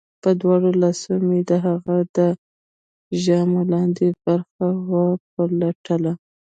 [0.23, 2.19] په دواړو لاسو مې د هغه د
[3.23, 6.13] ژامو لاندې برخه وپلټله